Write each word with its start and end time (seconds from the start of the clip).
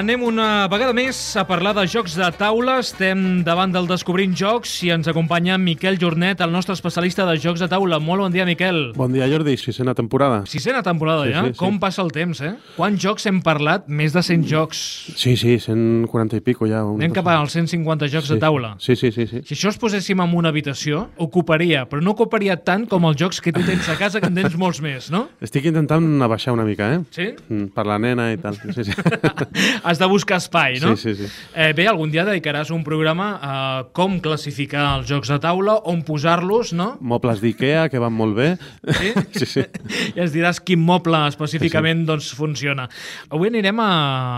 anem 0.00 0.22
una 0.24 0.64
vegada 0.72 0.94
més 0.96 1.18
a 1.36 1.42
parlar 1.44 1.74
de 1.76 1.82
jocs 1.90 2.14
de 2.16 2.26
taula. 2.38 2.78
Estem 2.80 3.42
davant 3.44 3.72
del 3.74 3.84
Descobrint 3.90 4.32
Jocs 4.38 4.72
i 4.86 4.92
ens 4.94 5.08
acompanya 5.10 5.58
Miquel 5.60 5.98
Jornet, 6.00 6.40
el 6.40 6.52
nostre 6.54 6.72
especialista 6.72 7.26
de 7.28 7.34
jocs 7.40 7.60
de 7.60 7.68
taula. 7.68 7.98
Molt 8.00 8.24
bon 8.24 8.32
dia, 8.32 8.46
Miquel. 8.48 8.92
Bon 8.96 9.12
dia, 9.12 9.28
Jordi. 9.28 9.58
Sisena 9.60 9.92
temporada. 9.94 10.44
Sisena 10.48 10.80
temporada 10.82 11.26
Sí, 11.26 11.32
ja? 11.34 11.42
sí, 11.44 11.52
sí. 11.52 11.58
Com 11.60 11.76
passa 11.82 12.00
el 12.02 12.12
temps, 12.16 12.40
eh? 12.40 12.54
Quants 12.78 13.02
jocs 13.02 13.26
hem 13.28 13.42
parlat? 13.44 13.88
Més 13.92 14.14
de 14.16 14.22
100 14.24 14.46
jocs. 14.48 14.80
Sí, 15.20 15.34
sí, 15.36 15.58
140 15.60 16.40
i 16.40 16.44
pico 16.46 16.68
ja. 16.70 16.80
Anem 16.80 17.12
cap 17.12 17.28
als 17.28 17.58
150 17.58 18.08
jocs 18.08 18.30
sí. 18.30 18.34
de 18.34 18.40
taula. 18.40 18.72
Sí, 18.80 18.96
sí, 18.96 19.12
sí. 19.12 19.26
sí. 19.28 19.42
Si 19.44 19.58
això 19.58 19.74
es 19.74 19.78
poséssim 19.82 20.22
en 20.24 20.32
una 20.40 20.48
habitació, 20.54 21.10
ocuparia, 21.20 21.84
però 21.90 22.00
no 22.00 22.14
ocuparia 22.16 22.56
tant 22.56 22.86
com 22.88 23.04
els 23.10 23.20
jocs 23.20 23.42
que 23.44 23.52
tu 23.52 23.60
tens 23.66 23.88
a 23.92 23.98
casa, 24.00 24.22
que 24.22 24.32
en 24.32 24.40
tens 24.40 24.56
molts 24.56 24.80
més, 24.80 25.10
no? 25.12 25.26
Estic 25.44 25.68
intentant 25.68 26.08
abaixar 26.24 26.56
una 26.56 26.64
mica, 26.64 26.88
eh? 26.96 27.02
Sí? 27.12 27.28
Mm, 27.50 27.68
Per 27.76 27.86
la 27.90 28.00
nena 28.00 28.30
i 28.32 28.40
tal. 28.40 28.56
Sí, 28.72 28.88
sí. 28.88 28.96
Has 29.90 29.98
de 29.98 30.06
buscar 30.06 30.36
espai, 30.38 30.76
no? 30.78 30.92
Sí, 30.94 31.14
sí, 31.16 31.26
sí. 31.26 31.32
Eh, 31.58 31.72
bé, 31.74 31.88
algun 31.90 32.12
dia 32.12 32.22
dedicaràs 32.28 32.68
un 32.70 32.84
programa 32.86 33.32
a 33.42 33.54
com 33.96 34.20
classificar 34.22 34.84
els 35.00 35.08
jocs 35.10 35.32
de 35.32 35.38
taula, 35.42 35.80
on 35.90 36.04
posar-los, 36.06 36.70
no? 36.78 36.92
Mobles 37.02 37.40
d'Ikea, 37.42 37.88
que 37.90 37.98
van 37.98 38.14
molt 38.14 38.36
bé. 38.38 38.50
Sí? 38.86 39.10
Sí, 39.40 39.46
sí. 39.48 39.64
I 40.14 40.20
ens 40.22 40.30
diràs 40.34 40.60
quin 40.62 40.78
moble 40.84 41.18
específicament 41.26 42.04
doncs, 42.06 42.28
funciona. 42.38 42.84
Avui 43.32 43.48
anirem 43.50 43.80
a, 43.82 43.88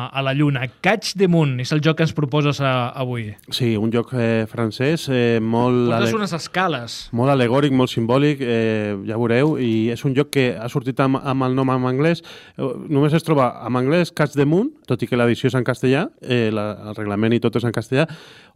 a 0.08 0.22
la 0.24 0.32
Lluna. 0.38 0.62
Catch 0.84 1.16
the 1.20 1.28
Moon 1.28 1.58
és 1.60 1.72
el 1.74 1.82
joc 1.84 1.98
que 2.00 2.06
ens 2.06 2.14
proposes 2.16 2.60
a, 2.64 2.72
avui. 3.02 3.26
Sí, 3.52 3.74
un 3.76 3.92
joc 3.92 4.14
eh, 4.16 4.46
francès 4.48 5.08
eh, 5.12 5.36
molt, 5.42 5.90
Portes 5.90 6.08
ale 6.14 6.20
unes 6.22 6.32
escales. 6.38 6.96
molt 7.12 7.34
alegòric, 7.34 7.74
molt 7.76 7.92
simbòlic, 7.92 8.40
eh, 8.40 8.94
ja 9.08 9.18
veureu, 9.20 9.56
i 9.60 9.90
és 9.92 10.06
un 10.08 10.14
joc 10.16 10.32
que 10.38 10.46
ha 10.56 10.70
sortit 10.72 11.00
amb, 11.04 11.20
amb 11.20 11.48
el 11.50 11.58
nom 11.58 11.74
en 11.76 11.88
anglès. 11.92 12.24
Eh, 12.56 12.72
Només 12.92 13.12
es 13.18 13.24
troba 13.26 13.50
en 13.66 13.76
anglès 13.82 14.12
Catch 14.14 14.38
the 14.38 14.46
Moon, 14.48 14.70
tot 14.88 15.02
i 15.02 15.08
que 15.10 15.18
l'edició 15.18 15.41
és 15.50 15.58
en 15.58 15.66
castellà, 15.66 16.06
eh, 16.22 16.50
la, 16.54 16.70
el 16.90 16.96
reglament 16.98 17.34
i 17.34 17.40
tot 17.42 17.56
és 17.58 17.66
en 17.66 17.74
castellà, 17.74 18.06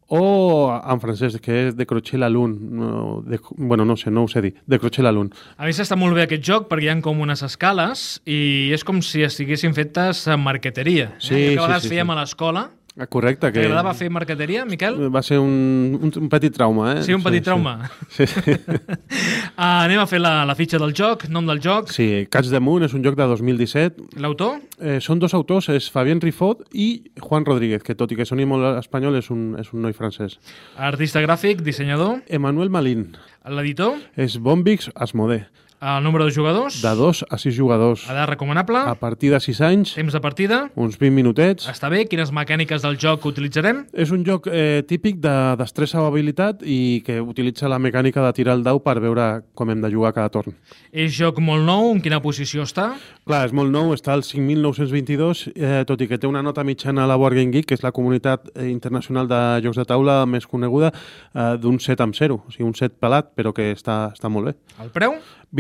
o 0.09 0.71
en 0.71 1.01
francès, 1.03 1.35
que 1.43 1.55
és 1.67 1.75
de 1.75 1.87
Crochet 1.89 2.21
la 2.21 2.29
Lune. 2.31 2.57
No, 2.79 3.23
de, 3.27 3.41
bueno, 3.57 3.85
no 3.85 3.97
sé, 3.99 4.11
no 4.11 4.23
ho 4.25 4.29
sé 4.31 4.43
dir. 4.45 4.55
De 4.67 4.79
Crochet 4.79 5.03
la 5.03 5.13
Lune. 5.13 5.35
A 5.59 5.67
més, 5.67 5.81
està 5.83 5.99
molt 5.99 6.15
bé 6.15 6.27
aquest 6.27 6.45
joc 6.47 6.69
perquè 6.71 6.87
hi 6.87 6.93
ha 6.93 6.97
com 7.03 7.21
unes 7.25 7.43
escales 7.43 8.07
i 8.23 8.71
és 8.75 8.87
com 8.87 9.03
si 9.03 9.27
estiguessin 9.27 9.75
fetes 9.75 10.27
en 10.31 10.43
marqueteria. 10.45 11.13
Sí, 11.19 11.35
eh? 11.35 11.43
Que 11.43 11.55
sí, 11.57 11.59
a 11.59 11.67
vegades 11.67 11.89
sí, 11.89 11.95
fèiem 11.95 12.13
sí. 12.13 12.15
a 12.15 12.21
l'escola. 12.21 12.67
Ah, 12.99 13.07
Correcte. 13.07 13.51
Que 13.53 13.61
T'agradava 13.61 13.93
fer 13.93 14.09
marqueteria, 14.09 14.65
Miquel? 14.65 14.97
Va 15.13 15.21
ser 15.23 15.37
un, 15.39 15.99
un, 16.01 16.13
un 16.17 16.29
petit 16.33 16.55
trauma, 16.55 16.95
eh? 16.95 17.03
Sí, 17.05 17.13
un 17.13 17.23
petit 17.25 17.45
trauma. 17.45 17.91
Sí, 18.09 18.25
sí. 18.27 18.55
Uh, 18.57 18.89
anem 19.85 20.01
a 20.01 20.07
fer 20.09 20.23
la, 20.23 20.47
la 20.49 20.57
fitxa 20.57 20.81
del 20.81 20.95
joc, 20.97 21.27
nom 21.29 21.45
del 21.49 21.61
joc, 21.61 21.93
sí, 21.93 22.27
Catch 22.33 22.49
the 22.55 22.61
Moon 22.63 22.87
és 22.89 22.95
un 22.97 23.05
joc 23.05 23.19
de 23.19 23.29
2017. 23.35 24.09
l'autor, 24.25 24.63
Eh, 24.77 24.99
són 25.01 25.17
dos 25.17 25.33
autors, 25.33 25.71
és 25.73 25.87
Fabien 25.89 26.21
Rifot 26.21 26.67
i 26.77 27.11
Juan 27.17 27.47
Rodríguez, 27.49 27.81
que 27.83 27.95
tot 27.97 28.11
i 28.13 28.17
que 28.19 28.27
soni 28.29 28.45
molt 28.45 28.77
espanyol 28.77 29.17
és 29.17 29.31
un, 29.33 29.55
és 29.59 29.71
un 29.73 29.81
noi 29.81 29.95
francès. 29.97 30.37
artista 30.77 31.23
gràfic, 31.25 31.63
dissenyador, 31.65 32.21
Emmanuel 32.29 32.69
Malin 32.69 33.07
l'editor, 33.49 33.97
és 34.17 34.37
Bombix 34.37 34.91
Asmodee, 34.95 35.47
el 35.81 36.03
número 36.05 36.25
de 36.25 36.33
jugadors, 36.33 36.81
de 36.83 36.89
2 36.95 37.25
a 37.31 37.39
6 37.39 37.55
jugadors. 37.57 38.09
edat 38.09 38.29
recomanable, 38.29 38.79
A 38.79 38.95
partir 38.95 39.31
de 39.31 39.41
6 39.41 39.61
anys, 39.61 39.95
temps 39.95 40.13
de 40.13 40.21
partida, 40.21 40.71
uns 40.75 40.99
20 40.99 41.11
minutets. 41.15 41.69
està 41.69 41.89
bé, 41.91 42.07
quines 42.07 42.33
mecàniques 42.33 42.83
del 42.83 42.97
joc 42.99 43.25
utilitzarem? 43.27 43.87
És 43.93 44.11
un 44.11 44.25
joc 44.25 44.47
eh, 44.51 44.83
típic 44.89 45.17
de 45.21 45.57
destressa 45.57 46.01
o 46.01 46.07
habilitat 46.07 46.63
i 46.65 47.03
que 47.05 47.21
utilitza 47.21 47.69
la 47.69 47.79
mecànica 47.79 48.25
de 48.25 48.33
tirar 48.33 48.55
el 48.57 48.63
dau 48.63 48.81
per 48.83 48.99
veure 49.01 49.43
com 49.55 49.71
hem 49.71 49.81
de 49.81 49.91
jugar 49.91 50.13
cada 50.15 50.29
torn. 50.31 50.55
És 50.93 51.13
joc 51.13 51.39
molt 51.41 51.65
nou, 51.65 51.93
en 51.93 52.01
quina 52.01 52.21
posició 52.23 52.63
està? 52.63 52.95
Clar, 53.27 53.45
és 53.47 53.53
molt 53.53 53.71
nou, 53.71 53.93
està 53.93 54.13
al 54.15 54.23
5.922, 54.23 55.53
eh, 55.57 55.85
tot 55.87 56.01
i 56.01 56.09
que 56.09 56.19
té 56.19 56.27
una 56.27 56.43
nota 56.43 56.65
mitjana 56.65 57.05
a 57.05 57.07
la 57.07 57.17
Board 57.17 57.37
Game 57.37 57.53
Geek, 57.53 57.67
que 57.71 57.75
és 57.77 57.83
la 57.85 57.93
comunitat 57.93 58.49
eh, 58.55 58.69
internacional 58.71 59.29
de 59.29 59.41
jocs 59.65 59.77
de 59.81 59.85
taula 59.89 60.25
més 60.27 60.47
coneguda, 60.47 60.93
eh, 61.35 61.57
d'un 61.61 61.79
7 61.81 62.03
amb 62.07 62.15
0, 62.17 62.41
o 62.47 62.51
sigui, 62.55 62.67
un 62.69 62.75
7 62.75 62.97
pelat, 63.01 63.33
però 63.37 63.53
que 63.57 63.73
està, 63.75 64.13
està 64.15 64.31
molt 64.33 64.47
bé. 64.51 64.57
El 64.83 64.91
preu? 64.95 65.17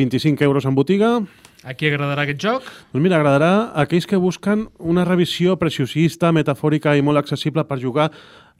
25 0.06 0.44
euros 0.44 0.64
en 0.64 0.74
botiga. 0.74 1.20
A 1.66 1.74
qui 1.74 1.88
agradarà 1.90 2.22
aquest 2.22 2.38
joc? 2.42 2.66
Doncs 2.92 3.02
mira, 3.02 3.18
agradarà 3.18 3.52
a 3.72 3.84
aquells 3.86 4.06
que 4.06 4.20
busquen 4.22 4.68
una 4.78 5.04
revisió 5.04 5.56
preciosista, 5.58 6.30
metafòrica 6.32 6.94
i 6.94 7.02
molt 7.02 7.18
accessible 7.18 7.64
per 7.66 7.80
jugar 7.82 8.12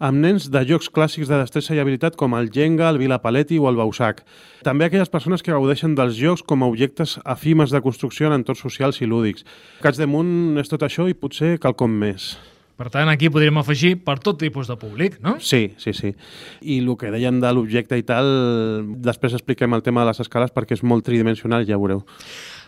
amb 0.03 0.21
nens 0.21 0.51
de 0.53 0.61
jocs 0.69 0.91
clàssics 0.93 1.31
de 1.31 1.39
destressa 1.39 1.77
i 1.77 1.81
habilitat 1.81 2.19
com 2.21 2.35
el 2.37 2.51
Jenga, 2.53 2.91
el 2.91 2.99
Vila 3.01 3.21
Paletti 3.23 3.61
o 3.63 3.69
el 3.71 3.79
Bausac. 3.79 4.25
També 4.67 4.89
aquelles 4.89 5.13
persones 5.13 5.45
que 5.45 5.55
gaudeixen 5.55 5.95
dels 5.97 6.19
jocs 6.19 6.43
com 6.43 6.65
a 6.65 6.69
objectes 6.69 7.17
efímers 7.25 7.73
de 7.73 7.81
construcció 7.85 8.29
en 8.29 8.41
entorns 8.41 8.65
socials 8.67 9.01
i 9.01 9.09
lúdics. 9.09 9.47
Cats 9.81 10.03
de 10.03 10.11
Munt 10.11 10.59
és 10.61 10.69
tot 10.69 10.83
això 10.83 11.09
i 11.09 11.15
potser 11.17 11.57
quelcom 11.63 11.95
més. 12.03 12.35
Per 12.77 12.91
tant, 12.93 13.09
aquí 13.09 13.31
podríem 13.33 13.57
afegir 13.57 13.95
per 14.05 14.19
tot 14.21 14.37
tipus 14.37 14.69
de 14.69 14.77
públic, 14.77 15.17
no? 15.25 15.39
Sí, 15.41 15.73
sí, 15.81 15.95
sí. 15.97 16.11
I 16.61 16.83
el 16.83 16.91
que 17.01 17.13
deien 17.15 17.41
de 17.41 17.53
l'objecte 17.57 17.97
i 17.97 18.05
tal, 18.05 18.29
després 19.01 19.33
expliquem 19.39 19.73
el 19.73 19.85
tema 19.87 20.05
de 20.05 20.11
les 20.11 20.21
escales 20.21 20.53
perquè 20.53 20.77
és 20.77 20.85
molt 20.85 21.07
tridimensional, 21.09 21.65
ja 21.65 21.81
veureu. 21.81 22.05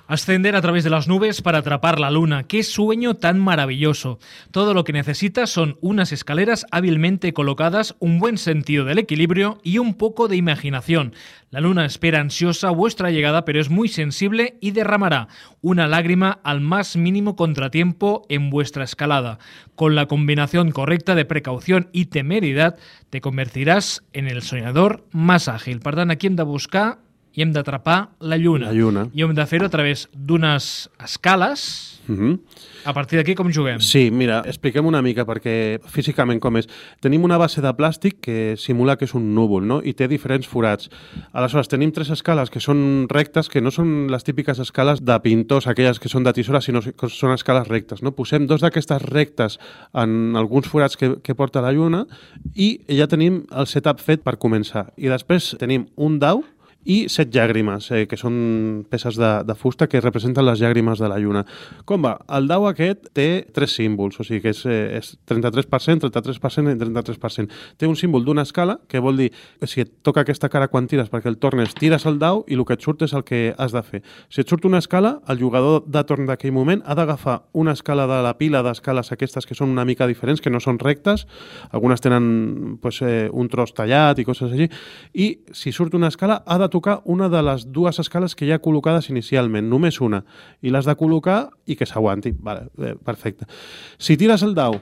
Ascender 0.09 0.57
a 0.57 0.63
través 0.63 0.85
de 0.85 0.91
las 0.91 1.07
nubes 1.07 1.43
para 1.43 1.59
atrapar 1.59 2.01
la 2.01 2.11
luna. 2.11 2.45
¡Qué 2.45 2.63
sueño 2.63 3.17
tan 3.17 3.39
maravilloso! 3.39 4.19
Todo 4.51 4.73
lo 4.73 4.83
que 4.83 4.95
necesitas 4.95 5.51
son 5.51 5.77
unas 5.83 6.13
escaleras 6.13 6.65
hábilmente 6.71 7.35
colocadas, 7.35 7.95
un 7.99 8.19
buen 8.19 8.39
sentido 8.39 8.87
del 8.87 8.97
equilibrio 8.97 9.61
y 9.63 9.77
un 9.77 9.93
poco 9.93 10.27
de 10.27 10.37
imaginación. 10.37 11.13
La 11.51 11.61
luna 11.61 11.85
espera 11.85 12.21
ansiosa 12.21 12.71
vuestra 12.71 13.11
llegada, 13.11 13.45
pero 13.45 13.61
es 13.61 13.69
muy 13.69 13.89
sensible 13.89 14.57
y 14.63 14.71
derramará 14.71 15.29
una 15.61 15.87
lágrima 15.87 16.41
al 16.43 16.63
más 16.63 16.97
mínimo 16.97 17.37
contratiempo 17.37 18.25
en 18.31 18.49
vuestra 18.49 18.85
escalada. 18.85 19.39
Con 19.75 19.95
la 19.95 20.07
combinación 20.07 20.71
correcta 20.71 21.15
de 21.17 21.27
precaución 21.27 21.91
y 21.93 22.07
temeridad, 22.07 22.79
te 23.11 23.21
convertirás 23.21 24.03
en 24.15 24.27
el 24.27 24.41
soñador 24.41 25.05
más 25.13 25.49
ágil. 25.49 25.81
Per 25.81 25.97
tant, 25.97 26.11
aquí 26.11 26.29
hem 26.29 26.37
de 26.37 26.45
buscar 26.45 27.07
i 27.39 27.45
hem 27.45 27.53
d'atrapar 27.55 27.99
la 28.27 28.37
lluna. 28.37 28.73
La 28.73 28.75
lluna. 28.75 29.05
I 29.15 29.23
hem 29.23 29.35
de 29.37 29.45
fer-ho 29.47 29.69
a 29.69 29.71
través 29.71 30.09
d'unes 30.11 30.89
escales. 31.05 32.01
Uh 32.09 32.17
-huh. 32.17 32.39
A 32.85 32.93
partir 32.93 33.19
d'aquí, 33.19 33.35
com 33.35 33.53
juguem? 33.53 33.81
Sí, 33.81 34.11
mira, 34.11 34.43
expliquem 34.45 34.85
una 34.87 35.03
mica 35.03 35.25
perquè 35.25 35.79
físicament 35.87 36.41
com 36.41 36.57
és. 36.57 36.67
Tenim 37.01 37.23
una 37.23 37.37
base 37.39 37.61
de 37.61 37.69
plàstic 37.69 38.17
que 38.21 38.57
simula 38.57 38.97
que 38.97 39.05
és 39.05 39.15
un 39.15 39.35
núvol, 39.35 39.67
no? 39.67 39.81
I 39.85 39.93
té 39.93 40.09
diferents 40.09 40.47
forats. 40.49 40.89
Aleshores, 41.33 41.69
tenim 41.69 41.93
tres 41.93 42.11
escales 42.11 42.51
que 42.51 42.61
són 42.61 43.07
rectes, 43.09 43.49
que 43.49 43.61
no 43.61 43.71
són 43.71 44.11
les 44.11 44.25
típiques 44.25 44.59
escales 44.59 45.05
de 45.05 45.21
pintors, 45.21 45.67
aquelles 45.67 46.01
que 46.01 46.09
són 46.09 46.25
de 46.25 46.33
tisora, 46.33 46.61
sinó 46.61 46.81
que 46.81 47.09
són 47.09 47.33
escales 47.33 47.69
rectes, 47.69 48.03
no? 48.03 48.13
Posem 48.13 48.47
dos 48.47 48.63
d'aquestes 48.63 49.03
rectes 49.03 49.59
en 49.93 50.35
alguns 50.35 50.67
forats 50.67 50.97
que, 50.97 51.21
que 51.23 51.35
porta 51.35 51.61
la 51.61 51.73
lluna 51.73 52.07
i 52.55 52.81
ja 52.89 53.07
tenim 53.07 53.47
el 53.51 53.67
setup 53.67 54.01
fet 54.01 54.23
per 54.23 54.39
començar. 54.39 54.93
I 54.97 55.09
després 55.09 55.57
tenim 55.59 55.87
un 55.97 56.19
dau 56.19 56.43
i 56.85 56.99
set 57.11 57.33
llàgrimes, 57.35 57.91
eh, 57.93 58.05
que 58.09 58.17
són 58.17 58.87
peces 58.91 59.19
de, 59.19 59.31
de 59.45 59.55
fusta 59.59 59.89
que 59.91 60.01
representen 60.01 60.47
les 60.47 60.61
llàgrimes 60.63 61.01
de 61.03 61.09
la 61.11 61.19
lluna. 61.21 61.45
Com 61.89 62.05
va? 62.07 62.15
El 62.37 62.49
dau 62.49 62.69
aquest 62.69 63.11
té 63.17 63.29
tres 63.55 63.75
símbols, 63.77 64.21
o 64.21 64.27
sigui 64.27 64.41
que 64.45 64.53
és, 64.55 64.63
eh, 64.67 64.99
és 65.01 65.17
33%, 65.29 66.09
33% 66.09 66.73
i 66.73 66.79
33%. 66.79 67.59
Té 67.77 67.89
un 67.91 67.97
símbol 67.99 68.25
d'una 68.25 68.47
escala, 68.47 68.79
que 68.89 69.03
vol 69.03 69.19
dir 69.19 69.31
que 69.59 69.67
si 69.67 69.83
et 69.83 69.91
toca 70.07 70.23
aquesta 70.23 70.49
cara 70.49 70.69
quan 70.69 70.87
tires 70.89 71.11
perquè 71.11 71.29
el 71.29 71.39
tornes, 71.43 71.75
tires 71.75 72.07
el 72.07 72.19
dau 72.19 72.45
i 72.49 72.55
el 72.55 72.65
que 72.65 72.79
et 72.79 72.85
surt 72.85 73.03
és 73.03 73.13
el 73.13 73.25
que 73.25 73.55
has 73.59 73.75
de 73.75 73.83
fer. 73.83 74.03
Si 74.31 74.41
et 74.41 74.49
surt 74.49 74.65
una 74.65 74.79
escala, 74.79 75.19
el 75.29 75.39
jugador 75.43 75.85
de 75.87 76.05
torn 76.05 76.27
d'aquell 76.31 76.55
moment 76.55 76.83
ha 76.87 76.95
d'agafar 76.95 77.43
una 77.53 77.73
escala 77.73 78.07
de 78.07 78.23
la 78.23 78.37
pila 78.39 78.63
d'escales 78.63 79.13
aquestes 79.13 79.47
que 79.47 79.57
són 79.59 79.75
una 79.75 79.85
mica 79.85 80.07
diferents, 80.07 80.41
que 80.41 80.51
no 80.51 80.61
són 80.61 80.79
rectes, 80.79 81.27
algunes 81.71 82.01
tenen 82.01 82.79
pues, 82.81 83.03
eh, 83.03 83.29
un 83.33 83.49
tros 83.49 83.75
tallat 83.75 84.19
i 84.19 84.25
coses 84.25 84.53
així, 84.53 84.71
i 85.15 85.29
si 85.53 85.73
surt 85.73 85.95
una 85.99 86.09
escala 86.09 86.43
ha 86.47 86.59
de 86.59 86.68
tocar 86.73 87.01
una 87.05 87.29
de 87.29 87.43
les 87.43 87.67
dues 87.73 87.99
escales 88.03 88.35
que 88.35 88.47
hi 88.47 88.53
ha 88.55 88.63
col·locades 88.63 89.11
inicialment, 89.13 89.69
només 89.69 90.01
una, 90.05 90.23
i 90.63 90.73
l'has 90.73 90.89
de 90.89 90.97
col·locar 90.99 91.41
i 91.67 91.77
que 91.77 91.87
s'aguanti. 91.87 92.35
Vale, 92.39 92.69
eh, 92.79 92.95
perfecte. 92.95 93.49
Si 93.99 94.17
tires 94.17 94.43
el 94.47 94.55
dau 94.59 94.79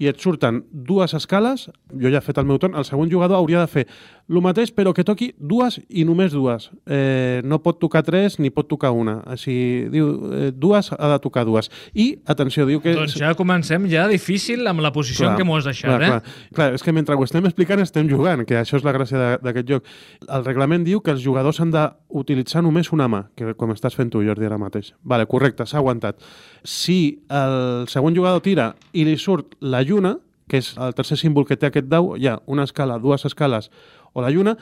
i 0.00 0.08
et 0.08 0.20
surten 0.20 0.62
dues 0.72 1.12
escales, 1.14 1.68
jo 1.92 2.08
ja 2.08 2.22
he 2.22 2.24
fet 2.24 2.40
el 2.40 2.48
meu 2.48 2.58
torn, 2.58 2.74
el 2.78 2.86
segon 2.88 3.10
jugador 3.12 3.36
hauria 3.36 3.60
de 3.60 3.68
fer 3.68 3.84
el 4.30 4.38
mateix, 4.44 4.70
però 4.72 4.92
que 4.94 5.02
toqui 5.04 5.32
dues 5.36 5.80
i 5.90 6.04
només 6.06 6.32
dues. 6.32 6.68
Eh, 6.86 7.42
no 7.44 7.58
pot 7.64 7.80
tocar 7.82 8.04
tres 8.06 8.38
ni 8.38 8.52
pot 8.54 8.68
tocar 8.70 8.92
una. 8.94 9.18
Si 9.40 9.54
diu 9.90 10.12
eh, 10.30 10.50
dues, 10.54 10.92
ha 10.94 11.10
de 11.12 11.18
tocar 11.20 11.44
dues. 11.48 11.68
I, 11.92 12.12
atenció, 12.30 12.64
diu 12.68 12.80
que... 12.80 12.94
Doncs 12.96 13.16
ja 13.18 13.32
comencem 13.36 13.88
ja 13.90 14.06
difícil 14.10 14.62
amb 14.70 14.84
la 14.84 14.92
posició 14.94 15.28
en 15.28 15.36
què 15.36 15.46
m'ho 15.46 15.58
has 15.58 15.66
deixat, 15.66 15.90
clar, 15.90 16.00
eh? 16.00 16.12
Clar, 16.14 16.38
clar, 16.56 16.68
és 16.78 16.86
que 16.86 16.94
mentre 16.94 17.18
ho 17.18 17.26
estem 17.26 17.50
explicant 17.50 17.82
estem 17.82 18.08
jugant, 18.10 18.46
que 18.46 18.60
això 18.60 18.78
és 18.78 18.86
la 18.86 18.94
gràcia 18.96 19.34
d'aquest 19.42 19.68
joc. 19.68 19.90
El 20.28 20.46
reglament 20.46 20.86
diu 20.86 21.02
que 21.04 21.12
els 21.12 21.24
jugadors 21.26 21.60
han 21.60 21.74
d'utilitzar 21.74 22.62
només 22.64 22.92
una 22.94 23.10
mà, 23.10 23.24
que 23.36 23.56
com 23.58 23.74
estàs 23.74 23.98
fent 23.98 24.14
tu, 24.14 24.22
Jordi, 24.24 24.46
ara 24.46 24.60
mateix. 24.62 24.94
Vale, 25.02 25.26
correcte, 25.30 25.66
s'ha 25.66 25.82
aguantat. 25.82 26.22
Si 26.62 27.00
el 27.34 27.88
segon 27.90 28.14
jugador 28.14 28.44
tira 28.46 28.70
i 28.94 29.04
li 29.08 29.18
surt 29.18 29.58
la 29.60 29.82
lluna, 29.90 30.18
que 30.50 30.62
és 30.62 30.72
el 30.78 30.94
tercer 30.98 31.18
símbol 31.18 31.46
que 31.46 31.58
té 31.58 31.68
aquest 31.68 31.90
dau, 31.90 32.14
hi 32.18 32.30
ha 32.30 32.38
una 32.50 32.66
escala, 32.66 32.98
dues 33.02 33.26
escales 33.28 33.70
o 34.14 34.22
la 34.22 34.30
lluna, 34.30 34.56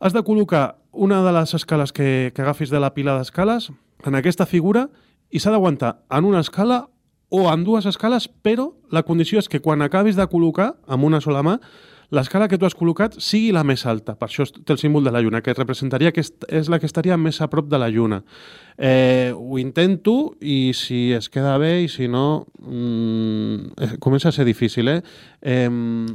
has 0.00 0.14
de 0.16 0.22
col·locar 0.26 0.80
una 0.92 1.20
de 1.22 1.32
les 1.36 1.54
escales 1.54 1.92
que, 1.92 2.32
que 2.34 2.42
agafis 2.42 2.70
de 2.70 2.80
la 2.82 2.94
pila 2.94 3.18
d'escales 3.18 3.70
en 4.06 4.16
aquesta 4.18 4.46
figura 4.46 4.88
i 5.30 5.38
s'ha 5.38 5.52
d'aguantar 5.54 6.00
en 6.10 6.26
una 6.26 6.40
escala 6.42 6.88
o 7.30 7.46
en 7.52 7.62
dues 7.64 7.86
escales, 7.86 8.26
però 8.26 8.72
la 8.90 9.04
condició 9.06 9.38
és 9.38 9.48
que 9.48 9.60
quan 9.62 9.82
acabis 9.82 10.18
de 10.18 10.26
col·locar 10.26 10.72
amb 10.90 11.06
una 11.06 11.20
sola 11.22 11.44
mà, 11.46 11.60
l'escala 12.10 12.48
que 12.50 12.58
tu 12.58 12.66
has 12.66 12.74
col·locat 12.76 13.16
sigui 13.22 13.52
la 13.54 13.62
més 13.66 13.84
alta. 13.86 14.16
Per 14.18 14.28
això 14.28 14.46
té 14.50 14.74
el 14.74 14.80
símbol 14.82 15.06
de 15.06 15.12
la 15.14 15.22
lluna, 15.22 15.40
que 15.42 15.54
representaria 15.54 16.12
que 16.12 16.22
és 16.22 16.70
la 16.70 16.80
que 16.80 16.88
estaria 16.90 17.16
més 17.16 17.40
a 17.40 17.48
prop 17.50 17.68
de 17.70 17.78
la 17.78 17.90
lluna. 17.90 18.20
Eh, 18.76 19.32
ho 19.36 19.58
intento 19.62 20.34
i 20.40 20.72
si 20.74 21.12
es 21.16 21.30
queda 21.30 21.56
bé 21.62 21.84
i 21.84 21.88
si 21.88 22.08
no, 22.08 22.46
mm, 22.58 23.98
comença 24.02 24.30
a 24.30 24.32
ser 24.32 24.44
difícil, 24.44 24.88
eh? 24.88 25.02
eh? 25.42 25.68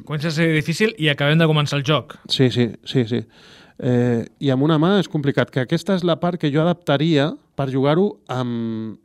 Comença 0.06 0.30
a 0.30 0.36
ser 0.36 0.51
difícil 0.53 0.95
i 0.97 1.09
acabem 1.09 1.39
de 1.39 1.47
començar 1.47 1.80
el 1.80 1.88
joc. 1.88 2.18
Sí, 2.27 2.51
sí, 2.51 2.71
sí, 2.83 3.06
sí. 3.07 3.24
Eh, 3.80 4.25
I 4.39 4.51
amb 4.51 4.63
una 4.63 4.77
mà 4.80 4.97
és 5.01 5.09
complicat, 5.12 5.51
que 5.51 5.63
aquesta 5.65 5.95
és 5.95 6.03
la 6.07 6.19
part 6.19 6.39
que 6.39 6.51
jo 6.51 6.62
adaptaria 6.63 7.33
per 7.56 7.69
jugar-ho 7.71 8.13
amb, 8.31 9.00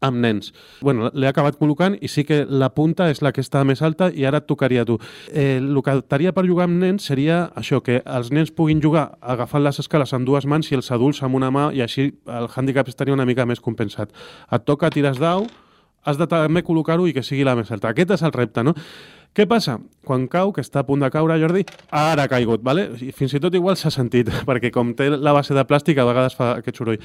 amb 0.00 0.16
nens. 0.16 0.52
bueno, 0.80 1.10
l'he 1.12 1.28
acabat 1.28 1.58
col·locant 1.60 1.96
i 2.00 2.08
sí 2.08 2.24
que 2.24 2.44
la 2.48 2.70
punta 2.74 3.10
és 3.10 3.20
la 3.22 3.32
que 3.32 3.42
està 3.44 3.62
més 3.64 3.82
alta 3.82 4.10
i 4.10 4.24
ara 4.24 4.40
et 4.40 4.46
tocaria 4.48 4.82
a 4.82 4.88
tu. 4.88 4.98
Eh, 5.32 5.58
el 5.58 5.82
que 5.82 5.92
adaptaria 5.92 6.32
per 6.32 6.46
jugar 6.46 6.64
amb 6.68 6.80
nens 6.80 7.04
seria 7.04 7.50
això, 7.54 7.82
que 7.84 8.00
els 8.04 8.30
nens 8.32 8.50
puguin 8.50 8.80
jugar 8.80 9.10
agafant 9.20 9.62
les 9.62 9.78
escales 9.78 10.14
amb 10.16 10.26
dues 10.26 10.46
mans 10.46 10.70
i 10.72 10.78
els 10.78 10.90
adults 10.90 11.22
amb 11.22 11.36
una 11.36 11.50
mà 11.50 11.70
i 11.76 11.82
així 11.84 12.10
el 12.26 12.48
hàndicap 12.48 12.88
estaria 12.88 13.14
una 13.14 13.28
mica 13.28 13.46
més 13.46 13.60
compensat. 13.60 14.12
Et 14.50 14.64
toca, 14.64 14.90
tires 14.90 15.20
d'au, 15.20 15.46
has 16.04 16.16
de 16.16 16.26
també 16.26 16.62
col·locar-ho 16.64 17.06
i 17.08 17.12
que 17.12 17.22
sigui 17.22 17.44
la 17.44 17.56
més 17.58 17.70
alta. 17.70 17.92
Aquest 17.92 18.16
és 18.16 18.22
el 18.24 18.32
repte, 18.32 18.64
no? 18.64 18.74
Què 19.30 19.46
passa? 19.46 19.78
Quan 20.02 20.24
cau, 20.26 20.48
que 20.50 20.62
està 20.64 20.80
a 20.80 20.86
punt 20.88 21.02
de 21.04 21.10
caure, 21.12 21.36
Jordi, 21.38 21.60
ara 21.94 22.24
ha 22.24 22.28
caigut, 22.32 22.62
¿vale? 22.66 22.86
Fins 23.14 23.34
i 23.36 23.40
tot 23.42 23.54
igual 23.54 23.76
s'ha 23.78 23.92
sentit, 23.94 24.26
perquè 24.48 24.72
com 24.74 24.90
té 24.98 25.06
la 25.12 25.34
base 25.36 25.54
de 25.54 25.62
plàstic, 25.68 26.00
a 26.00 26.06
vegades 26.08 26.34
fa 26.34 26.54
aquest 26.58 26.80
soroll. 26.80 26.98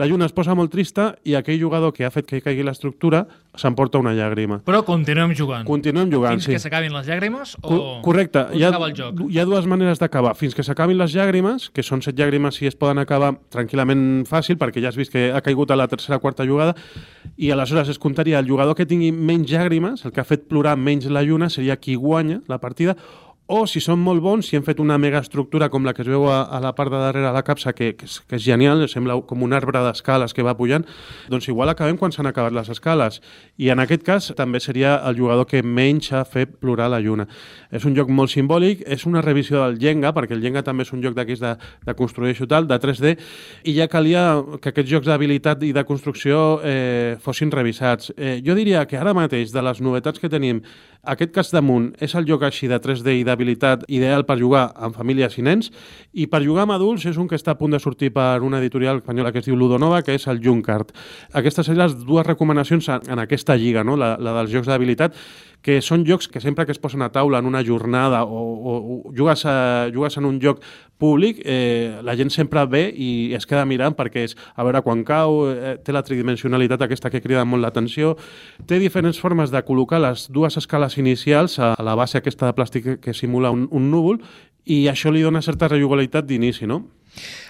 La 0.00 0.06
lluna 0.08 0.26
es 0.26 0.34
posa 0.34 0.56
molt 0.58 0.72
trista 0.72 1.12
i 1.28 1.36
aquell 1.38 1.60
jugador 1.60 1.92
que 1.94 2.06
ha 2.06 2.10
fet 2.10 2.26
que 2.26 2.40
caigui 2.42 2.64
l'estructura 2.66 3.26
s'emporta 3.58 4.00
una 4.02 4.14
llàgrima. 4.16 4.60
Però 4.66 4.80
continuem 4.86 5.34
jugant. 5.38 5.66
Continuem 5.68 6.10
jugant, 6.10 6.38
Fins 6.38 6.48
sí. 6.48 6.56
que 6.56 6.62
s'acabin 6.62 6.94
les 6.94 7.06
llàgrimes 7.10 7.54
o... 7.60 7.68
Co 7.68 7.78
correcte. 8.08 8.42
o 8.48 8.58
Hi 8.58 8.64
ha, 8.66 8.72
el 8.74 8.96
joc? 8.96 9.22
hi 9.28 9.38
ha 9.38 9.46
dues 9.46 9.68
maneres 9.70 10.02
d'acabar. 10.02 10.34
Fins 10.38 10.56
que 10.56 10.64
s'acabin 10.66 10.98
les 10.98 11.14
llàgrimes, 11.14 11.68
que 11.74 11.84
són 11.86 12.02
set 12.02 12.18
llàgrimes 12.18 12.58
i 12.62 12.70
es 12.72 12.78
poden 12.78 12.98
acabar 13.02 13.34
tranquil·lament 13.54 14.24
fàcil, 14.30 14.58
perquè 14.58 14.82
ja 14.82 14.90
has 14.90 14.98
vist 14.98 15.12
que 15.14 15.28
ha 15.34 15.44
caigut 15.44 15.70
a 15.70 15.78
la 15.78 15.86
tercera 15.90 16.18
o 16.18 16.24
quarta 16.24 16.46
jugada, 16.48 16.74
i 17.36 17.52
aleshores 17.54 17.90
es 17.92 17.98
comptaria 18.02 18.40
el 18.40 18.48
jugador 18.50 18.74
que 18.78 18.86
tingui 18.88 19.12
menys 19.12 19.50
llàgrimes, 19.52 20.06
el 20.06 20.14
que 20.14 20.22
ha 20.22 20.26
fet 20.26 20.48
plorar 20.50 20.78
menys 20.78 21.10
la 21.12 21.22
lluna, 21.26 21.50
seria 21.50 21.67
qui 21.76 21.94
guanya 21.94 22.40
la 22.48 22.58
partida, 22.58 22.96
o 23.48 23.62
si 23.64 23.80
són 23.80 24.02
molt 24.04 24.20
bons, 24.20 24.44
si 24.44 24.58
hem 24.58 24.64
fet 24.64 24.76
una 24.76 24.98
mega 25.00 25.22
estructura 25.24 25.70
com 25.72 25.86
la 25.88 25.94
que 25.96 26.02
es 26.04 26.08
veu 26.12 26.26
a, 26.28 26.42
a 26.52 26.58
la 26.60 26.74
part 26.76 26.92
de 26.92 26.98
darrere 27.00 27.24
de 27.24 27.32
la 27.32 27.40
capsa, 27.42 27.72
que, 27.72 27.94
que, 27.96 28.04
és, 28.04 28.18
que 28.28 28.36
és 28.36 28.42
genial, 28.44 28.82
sembla 28.92 29.14
com 29.24 29.40
un 29.46 29.54
arbre 29.56 29.80
d'escales 29.86 30.36
que 30.36 30.44
va 30.44 30.52
pujant, 30.58 30.84
doncs 31.32 31.48
igual 31.48 31.72
acabem 31.72 31.96
quan 31.96 32.12
s'han 32.12 32.28
acabat 32.28 32.52
les 32.52 32.68
escales. 32.68 33.22
I 33.56 33.70
en 33.72 33.80
aquest 33.80 34.04
cas 34.04 34.26
també 34.36 34.60
seria 34.60 34.98
el 35.08 35.16
jugador 35.16 35.48
que 35.48 35.62
menys 35.64 36.10
ha 36.12 36.26
fet 36.28 36.58
plorar 36.60 36.90
la 36.92 36.98
lluna. 37.00 37.24
És 37.72 37.86
un 37.88 37.96
joc 37.96 38.12
molt 38.12 38.34
simbòlic, 38.34 38.82
és 38.84 39.06
una 39.08 39.24
revisió 39.24 39.64
del 39.64 39.80
Jenga, 39.80 40.12
perquè 40.12 40.36
el 40.36 40.44
Jenga 40.44 40.60
també 40.66 40.84
és 40.84 40.92
un 40.92 41.00
joc 41.00 41.16
d'aquells 41.16 41.40
de, 41.40 41.54
de 41.88 41.96
construir 41.96 42.36
tal, 42.52 42.68
de 42.68 42.76
3D, 42.84 43.14
i 43.64 43.78
ja 43.78 43.88
calia 43.88 44.26
que 44.60 44.74
aquests 44.74 44.92
jocs 44.92 45.08
d'habilitat 45.08 45.64
i 45.64 45.72
de 45.72 45.86
construcció 45.88 46.60
eh, 46.60 47.16
fossin 47.24 47.48
revisats. 47.48 48.12
Eh, 48.12 48.42
jo 48.44 48.52
diria 48.60 48.84
que 48.84 49.00
ara 49.00 49.16
mateix, 49.16 49.56
de 49.56 49.64
les 49.64 49.80
novetats 49.80 50.20
que 50.20 50.28
tenim, 50.28 50.60
aquest 51.02 51.32
cas 51.32 51.52
damunt 51.54 51.92
és 52.02 52.14
el 52.18 52.26
joc 52.28 52.42
així 52.46 52.68
de 52.68 52.78
3D 52.82 53.14
i 53.20 53.24
d'habilitat 53.26 53.84
ideal 53.88 54.24
per 54.26 54.38
jugar 54.40 54.68
amb 54.74 54.96
famílies 54.96 55.38
i 55.38 55.44
nens 55.46 55.70
i 56.12 56.26
per 56.26 56.42
jugar 56.44 56.66
amb 56.66 56.74
adults 56.74 57.06
és 57.06 57.18
un 57.20 57.28
que 57.28 57.38
està 57.38 57.54
a 57.54 57.58
punt 57.60 57.76
de 57.76 57.80
sortir 57.82 58.10
per 58.14 58.42
una 58.42 58.58
editorial 58.58 58.98
espanyola 58.98 59.32
que 59.32 59.38
es 59.38 59.46
diu 59.46 59.56
Ludonova, 59.56 60.02
que 60.02 60.16
és 60.18 60.26
el 60.26 60.42
Junkart. 60.44 60.90
Aquestes 61.32 61.66
serien 61.66 61.86
les 61.86 61.98
dues 62.04 62.26
recomanacions 62.26 62.88
en 62.88 63.22
aquesta 63.22 63.56
lliga, 63.56 63.84
no? 63.84 63.96
la, 63.96 64.16
la 64.18 64.34
dels 64.40 64.52
jocs 64.52 64.68
d'habilitat, 64.68 65.14
que 65.62 65.80
són 65.82 66.04
jocs 66.06 66.28
que 66.30 66.40
sempre 66.40 66.64
que 66.66 66.72
es 66.72 66.78
posen 66.78 67.02
a 67.02 67.10
taula 67.10 67.40
en 67.42 67.46
una 67.46 67.64
jornada 67.66 68.22
o, 68.24 68.38
o, 68.38 68.74
o 68.78 69.12
jugues, 69.16 69.44
a, 69.44 69.88
jugues 69.92 70.16
en 70.16 70.24
un 70.24 70.38
joc 70.40 70.62
públic, 70.98 71.40
eh, 71.44 71.98
la 72.02 72.14
gent 72.18 72.30
sempre 72.30 72.64
ve 72.66 72.84
i 72.94 73.34
es 73.34 73.46
queda 73.46 73.66
mirant 73.66 73.96
perquè 73.98 74.24
és 74.28 74.36
a 74.54 74.66
veure 74.66 74.82
quan 74.86 75.02
cau, 75.06 75.44
eh, 75.50 75.76
té 75.82 75.94
la 75.94 76.02
tridimensionalitat 76.06 76.82
aquesta 76.86 77.10
que 77.10 77.22
crida 77.22 77.44
molt 77.44 77.62
l'atenció, 77.66 78.14
té 78.66 78.78
diferents 78.78 79.18
formes 79.18 79.50
de 79.54 79.62
col·locar 79.66 80.00
les 80.02 80.28
dues 80.30 80.58
escales 80.58 80.87
inicials 80.96 81.58
a, 81.58 81.74
la 81.84 81.94
base 81.94 82.16
aquesta 82.18 82.46
de 82.48 82.56
plàstic 82.56 82.84
que, 82.84 82.96
que 83.00 83.12
simula 83.14 83.50
un, 83.52 83.68
un 83.70 83.90
núvol 83.92 84.22
i 84.64 84.86
això 84.88 85.12
li 85.12 85.20
dona 85.24 85.42
certa 85.44 85.68
rejugabilitat 85.68 86.24
d'inici, 86.28 86.66
no? 86.68 86.86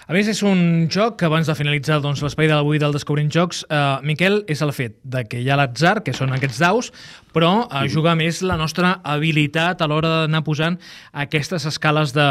A 0.08 0.14
més, 0.14 0.29
és 0.31 0.38
un 0.46 0.87
joc 0.88 1.19
que 1.20 1.26
abans 1.26 1.44
de 1.50 1.52
finalitzar 1.58 1.99
doncs, 2.00 2.23
l'espai 2.25 2.46
de 2.49 2.55
l'avui 2.56 2.79
del 2.81 2.94
Descobrint 2.94 3.29
Jocs, 3.35 3.64
eh, 3.69 3.79
Miquel, 4.06 4.38
és 4.49 4.62
el 4.64 4.70
fet 4.73 4.94
de 5.05 5.25
que 5.29 5.43
hi 5.43 5.50
ha 5.50 5.58
l'atzar, 5.58 5.99
que 6.06 6.14
són 6.17 6.31
aquests 6.32 6.61
daus, 6.62 6.88
però 7.35 7.67
eh, 7.67 7.82
jugar 7.93 8.14
més 8.17 8.38
la 8.46 8.56
nostra 8.56 8.94
habilitat 9.05 9.82
a 9.84 9.88
l'hora 9.91 10.12
d'anar 10.23 10.41
posant 10.46 10.79
aquestes 11.12 11.67
escales 11.69 12.14
de, 12.17 12.29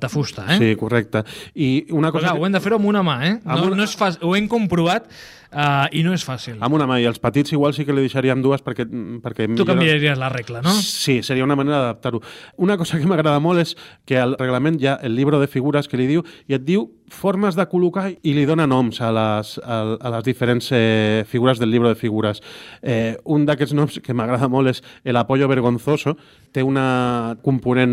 de 0.00 0.10
fusta. 0.10 0.48
Eh? 0.48 0.58
Sí, 0.58 0.72
correcte. 0.80 1.22
I 1.54 1.70
una 1.92 2.08
Però, 2.10 2.18
cosa... 2.18 2.32
clar, 2.32 2.40
ho 2.40 2.48
hem 2.48 2.56
de 2.58 2.64
fer 2.64 2.74
amb 2.80 2.90
una 2.90 3.04
mà, 3.06 3.18
eh? 3.28 3.36
Amb 3.44 3.54
No, 3.60 3.68
una- 3.70 3.78
no 3.84 3.86
és 3.86 3.94
fàcil, 4.00 4.24
ho 4.26 4.34
hem 4.34 4.48
comprovat 4.50 5.06
uh, 5.52 5.86
i 5.92 6.02
no 6.04 6.14
és 6.16 6.24
fàcil. 6.26 6.58
Amb 6.60 6.76
una 6.78 6.88
mà, 6.88 6.98
i 7.02 7.06
els 7.08 7.20
petits 7.22 7.52
igual 7.54 7.74
sí 7.76 7.86
que 7.86 7.94
li 7.94 8.06
deixaríem 8.06 8.42
dues 8.44 8.64
perquè... 8.64 8.86
perquè 9.22 9.48
Tu 9.58 9.68
canviaries 9.68 10.18
la 10.18 10.32
regla, 10.32 10.62
no? 10.64 10.74
Sí, 10.80 11.20
seria 11.22 11.44
una 11.46 11.56
manera 11.58 11.80
d'adaptar-ho. 11.84 12.22
Una 12.56 12.78
cosa 12.80 13.00
que 13.00 13.08
m'agrada 13.08 13.40
molt 13.42 13.64
és 13.64 13.76
que 14.08 14.18
al 14.20 14.36
reglament 14.40 14.80
hi 14.80 14.90
ha 14.90 14.98
el 15.02 15.16
llibre 15.16 15.40
de 15.42 15.50
figures 15.50 15.88
que 15.88 16.00
li 16.00 16.08
diu 16.10 16.26
i 16.48 16.58
et 16.58 16.66
diu 16.66 16.88
formes 17.12 17.56
de 17.58 17.64
col·locar 17.68 18.06
i 18.24 18.32
li 18.34 18.44
dona 18.48 18.64
noms 18.66 18.98
a 19.04 19.10
les, 19.12 19.52
a, 19.60 19.78
a 20.00 20.12
les 20.16 20.24
diferents 20.24 20.70
eh, 20.72 21.24
figures 21.28 21.60
del 21.60 21.70
llibre 21.70 21.92
de 21.92 21.98
figures. 21.98 22.40
Eh, 22.80 23.14
un 23.24 23.44
d'aquests 23.46 23.76
noms 23.76 24.00
que 24.02 24.16
m'agrada 24.16 24.48
molt 24.50 24.72
és 24.72 24.82
el 25.04 25.18
apoyo 25.20 25.48
vergonzoso, 25.50 26.16
té 26.52 26.64
una 26.64 27.36
component 27.44 27.92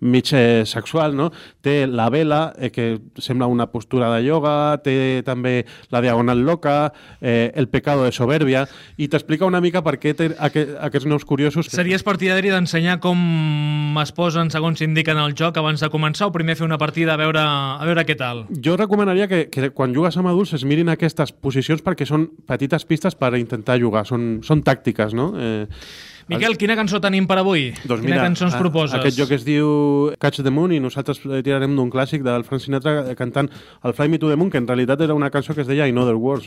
mig 0.00 0.32
eh, 0.36 0.62
sexual, 0.68 1.16
no? 1.16 1.30
Té 1.64 1.86
la 1.88 2.10
vela, 2.12 2.42
eh, 2.58 2.70
que 2.70 3.00
sembla 3.18 3.48
una 3.50 3.70
postura 3.72 4.12
de 4.14 4.22
ioga, 4.28 4.76
té 4.84 5.22
també 5.26 5.64
la 5.90 6.04
diagonal 6.10 6.44
loca, 6.44 6.92
eh, 7.20 7.52
el 7.54 7.68
pecado 7.68 8.04
de 8.04 8.12
soberbia, 8.12 8.66
i 8.98 9.08
t'explica 9.08 9.46
una 9.46 9.62
mica 9.62 9.82
per 9.86 9.96
què 10.02 10.12
té 10.16 10.30
aqu 10.36 10.66
aquests 10.82 11.08
noms 11.08 11.24
curiosos. 11.24 11.70
Series 11.70 12.04
partidari 12.06 12.52
d'ensenyar 12.52 12.98
com 13.00 13.96
es 14.02 14.12
posen 14.16 14.50
segons 14.52 14.80
s'indica 14.80 15.14
en 15.14 15.22
el 15.22 15.34
joc 15.38 15.58
abans 15.60 15.80
de 15.82 15.90
començar 15.92 16.28
o 16.28 16.34
primer 16.34 16.56
fer 16.58 16.66
una 16.66 16.78
partida 16.78 17.14
a 17.14 17.20
veure, 17.20 17.40
a 17.40 17.86
veure 17.86 18.04
què 18.08 18.16
tal? 18.18 18.44
Jo 18.64 18.76
recomanaria 18.80 19.28
que, 19.30 19.46
que 19.52 19.70
quan 19.76 19.94
jugues 19.96 20.18
amb 20.20 20.32
adults 20.32 20.54
es 20.58 20.66
mirin 20.66 20.90
aquestes 20.92 21.32
posicions 21.32 21.84
perquè 21.86 22.08
són 22.08 22.28
petites 22.48 22.86
pistes 22.88 23.18
per 23.18 23.34
intentar 23.38 23.78
jugar, 23.80 24.06
són, 24.08 24.40
són 24.46 24.64
tàctiques, 24.66 25.14
no? 25.16 25.32
Eh, 25.38 25.66
Miquel, 26.30 26.54
quina 26.54 26.76
cançó 26.78 27.00
tenim 27.02 27.24
per 27.26 27.40
avui? 27.40 27.72
doncs 27.82 28.04
quina 28.04 28.14
mira, 28.14 28.22
cançó 28.28 28.46
ens 28.46 28.54
proposes? 28.54 28.94
Aquest 28.94 29.18
joc 29.18 29.32
es 29.34 29.42
diu 29.42 30.12
Catch 30.22 30.44
the 30.46 30.52
Moon 30.54 30.70
i 30.70 30.78
nosaltres 30.78 31.18
eh, 31.26 31.40
tirarem 31.42 31.74
d'un 31.74 31.90
clàssic 31.90 32.22
del 32.22 32.44
Frank 32.46 32.62
Sinatra 32.62 33.00
eh, 33.10 33.16
cantant 33.18 33.50
el 33.82 33.96
Fly 33.98 34.06
Me 34.12 34.20
to 34.22 34.30
the 34.30 34.36
Moon, 34.38 34.50
que 34.50 34.60
en 34.62 34.68
realitat 34.68 35.02
era 35.02 35.16
una 35.18 35.30
cançó 35.34 35.56
que 35.56 35.64
es 35.64 35.66
deia 35.66 35.88
In 35.90 35.98
Other 35.98 36.14
Words. 36.14 36.46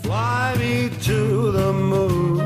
Fly 0.00 0.56
me 0.56 0.88
to 1.04 1.52
the 1.52 1.72
moon. 1.76 2.40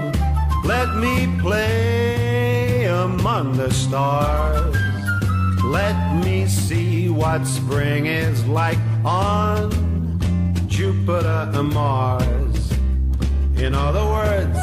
Let 0.66 0.90
me 0.98 1.30
play 1.40 2.86
among 2.90 3.56
the 3.56 3.70
stars. 3.70 4.74
Let 5.62 5.94
me 6.24 6.48
see 6.48 7.08
what 7.08 7.46
spring 7.46 8.06
is 8.06 8.44
like 8.48 8.78
on 9.04 9.70
Jupiter 10.66 11.48
and 11.54 11.72
Mars. 11.72 12.72
In 13.56 13.76
other 13.76 14.02
words, 14.02 14.58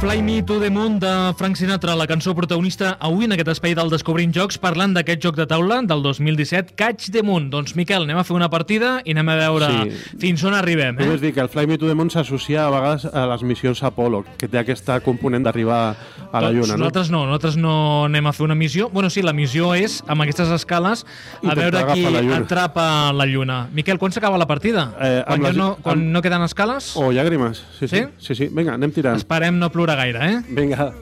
Fly 0.00 0.22
Me 0.22 0.42
to 0.44 0.60
the 0.60 0.70
Moon 0.70 1.00
de 1.00 1.34
Frank 1.36 1.56
Sinatra, 1.56 1.96
la 1.98 2.06
cançó 2.06 2.30
protagonista 2.32 2.92
avui 3.02 3.24
en 3.26 3.32
aquest 3.34 3.48
espai 3.50 3.72
del 3.74 3.88
Descobrint 3.90 4.30
Jocs, 4.30 4.54
parlant 4.62 4.92
d'aquest 4.94 5.24
joc 5.24 5.34
de 5.34 5.42
taula 5.50 5.80
del 5.82 6.04
2017, 6.04 6.76
Catch 6.78 7.08
the 7.10 7.24
Moon. 7.26 7.48
Doncs, 7.50 7.74
Miquel, 7.74 8.04
anem 8.06 8.20
a 8.20 8.22
fer 8.22 8.36
una 8.36 8.46
partida 8.48 9.00
i 9.04 9.10
anem 9.10 9.28
a 9.28 9.34
veure 9.40 9.66
Sí. 9.90 10.14
fins 10.22 10.44
on 10.46 10.54
arribem. 10.54 10.94
Eh? 11.00 11.04
Només 11.04 11.20
dir 11.20 11.32
que 11.34 11.40
el 11.42 11.48
Fly 11.48 11.66
Me 11.66 11.78
to 11.78 11.88
the 11.88 11.96
Moon 11.98 12.10
s'associa 12.10 12.68
a 12.68 12.70
vegades 12.70 13.06
a 13.12 13.26
les 13.26 13.42
missions 13.42 13.82
Apollo, 13.82 14.24
que 14.38 14.46
té 14.46 14.58
aquesta 14.60 15.00
component 15.00 15.42
d'arribar 15.42 15.96
a 16.30 16.40
la 16.40 16.52
Doncs 16.52 16.54
Lluna. 16.68 16.76
No? 16.76 16.84
nosaltres 16.84 17.10
no, 17.10 17.24
nosaltres 17.26 17.56
no 17.56 18.04
anem 18.04 18.26
a 18.28 18.32
fer 18.32 18.44
una 18.44 18.54
missió. 18.54 18.88
Bueno, 18.90 19.10
sí, 19.10 19.20
la 19.20 19.32
missió 19.32 19.74
és, 19.74 20.04
amb 20.06 20.22
aquestes 20.22 20.48
escales, 20.50 21.04
a 21.04 21.38
Intentar 21.42 21.72
veure 21.72 21.92
qui 21.94 22.02
la 22.28 22.36
atrapa 22.36 23.12
la 23.12 23.26
lluna. 23.26 23.68
Miquel, 23.72 23.98
quan 23.98 24.12
s'acaba 24.12 24.38
la 24.38 24.46
partida? 24.46 24.94
Eh, 25.00 25.24
quan 25.26 25.42
les- 25.42 25.56
no, 25.56 25.74
quan 25.82 25.98
amb- 25.98 26.12
no 26.12 26.22
queden 26.22 26.42
escales? 26.42 26.92
O 26.96 27.10
llàgrimes. 27.10 27.64
Sí, 27.80 27.88
sí. 27.88 27.96
Sí? 27.96 28.04
Sí, 28.18 28.34
sí. 28.36 28.48
Vinga, 28.52 28.74
anem 28.74 28.92
tirant. 28.92 29.16
Esperem 29.16 29.58
no 29.58 29.68
plorar 29.72 29.87
gaire, 29.96 30.20
eh? 30.20 30.42
Vinga. 30.48 30.94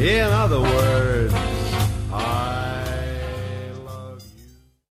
In 0.00 0.32
other 0.32 0.60
words, 0.60 1.13